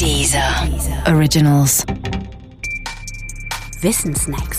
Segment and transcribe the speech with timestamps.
[0.00, 0.68] Dieser
[1.06, 1.84] Originals.
[3.80, 4.58] Wissensnacks.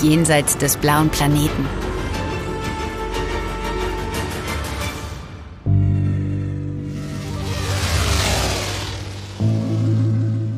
[0.00, 1.66] Jenseits des blauen Planeten.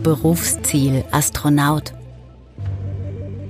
[0.03, 1.93] Berufsziel Astronaut.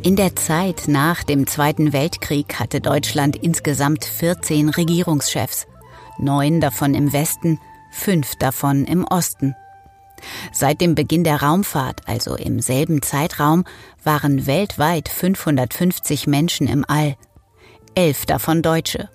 [0.02, 5.66] In der Zeit nach dem Zweiten Weltkrieg hatte Deutschland insgesamt 14 Regierungschefs,
[6.18, 7.58] neun davon im Westen,
[7.90, 9.54] fünf davon im Osten.
[10.52, 13.64] Seit dem Beginn der Raumfahrt, also im selben Zeitraum,
[14.02, 17.16] waren weltweit 550 Menschen im All,
[17.94, 19.08] elf davon Deutsche.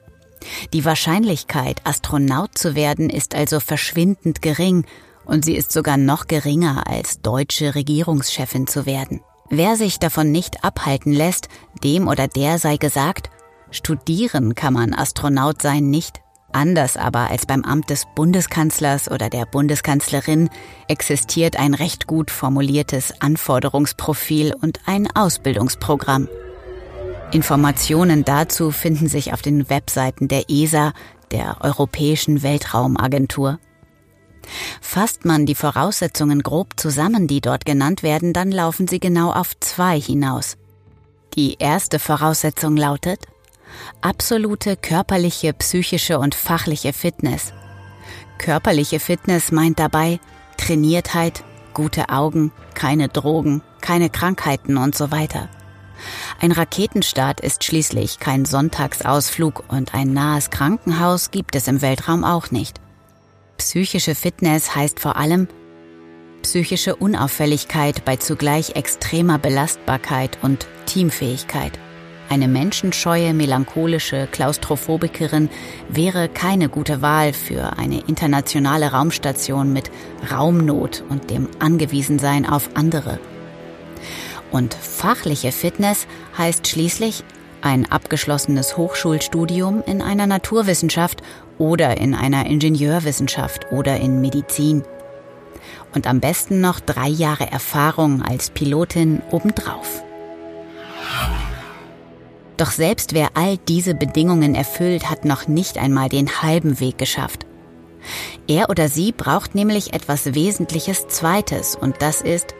[0.73, 4.85] Die Wahrscheinlichkeit, Astronaut zu werden, ist also verschwindend gering
[5.25, 9.21] und sie ist sogar noch geringer als deutsche Regierungschefin zu werden.
[9.49, 11.49] Wer sich davon nicht abhalten lässt,
[11.83, 13.29] dem oder der sei gesagt,
[13.69, 16.21] studieren kann man Astronaut sein nicht.
[16.53, 20.49] Anders aber als beim Amt des Bundeskanzlers oder der Bundeskanzlerin
[20.87, 26.27] existiert ein recht gut formuliertes Anforderungsprofil und ein Ausbildungsprogramm.
[27.31, 30.93] Informationen dazu finden sich auf den Webseiten der ESA,
[31.31, 33.59] der Europäischen Weltraumagentur.
[34.81, 39.57] Fasst man die Voraussetzungen grob zusammen, die dort genannt werden, dann laufen sie genau auf
[39.59, 40.57] zwei hinaus.
[41.35, 43.25] Die erste Voraussetzung lautet
[44.01, 47.53] absolute körperliche, psychische und fachliche Fitness.
[48.37, 50.19] Körperliche Fitness meint dabei
[50.57, 55.49] Trainiertheit, gute Augen, keine Drogen, keine Krankheiten und so weiter.
[56.39, 62.51] Ein Raketenstart ist schließlich kein Sonntagsausflug und ein nahes Krankenhaus gibt es im Weltraum auch
[62.51, 62.81] nicht.
[63.57, 65.47] Psychische Fitness heißt vor allem
[66.41, 71.77] psychische Unauffälligkeit bei zugleich extremer Belastbarkeit und Teamfähigkeit.
[72.31, 75.49] Eine menschenscheue, melancholische Klaustrophobikerin
[75.89, 79.91] wäre keine gute Wahl für eine internationale Raumstation mit
[80.31, 83.19] Raumnot und dem Angewiesensein auf andere.
[84.49, 87.25] Und fachliche Fitness heißt schließlich
[87.61, 91.21] ein abgeschlossenes Hochschulstudium in einer Naturwissenschaft
[91.57, 94.83] oder in einer Ingenieurwissenschaft oder in Medizin.
[95.93, 100.01] Und am besten noch drei Jahre Erfahrung als Pilotin obendrauf.
[102.61, 107.47] Doch selbst wer all diese Bedingungen erfüllt, hat noch nicht einmal den halben Weg geschafft.
[108.47, 112.53] Er oder sie braucht nämlich etwas Wesentliches Zweites und das ist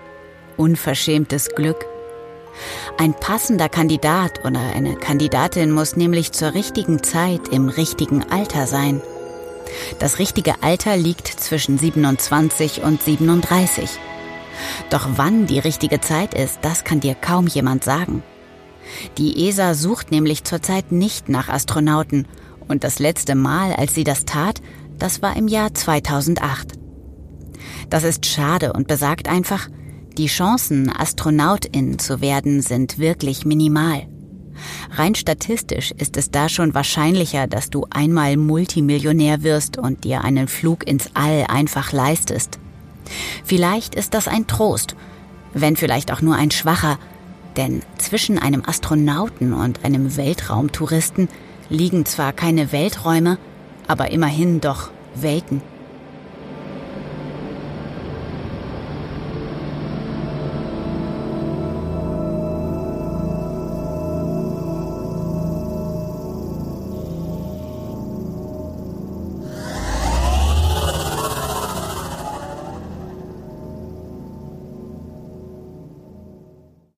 [0.58, 1.86] unverschämtes Glück.
[2.98, 9.04] Ein passender Kandidat oder eine Kandidatin muss nämlich zur richtigen Zeit im richtigen Alter sein.
[10.00, 13.88] Das richtige Alter liegt zwischen 27 und 37.
[14.90, 18.24] Doch wann die richtige Zeit ist, das kann dir kaum jemand sagen.
[19.18, 22.28] Die ESA sucht nämlich zurzeit nicht nach Astronauten
[22.68, 24.62] und das letzte Mal, als sie das tat,
[24.98, 26.74] das war im Jahr 2008.
[27.90, 29.68] Das ist schade und besagt einfach,
[30.18, 34.08] die Chancen, Astronautin zu werden, sind wirklich minimal.
[34.92, 40.48] Rein statistisch ist es da schon wahrscheinlicher, dass du einmal Multimillionär wirst und dir einen
[40.48, 42.60] Flug ins All einfach leistest.
[43.44, 44.96] Vielleicht ist das ein Trost,
[45.54, 47.00] wenn vielleicht auch nur ein schwacher,
[47.58, 51.30] denn zwischen einem Astronauten und einem Weltraumtouristen
[51.70, 53.38] liegen zwar keine Welträume,
[53.88, 55.62] aber immerhin doch Welten.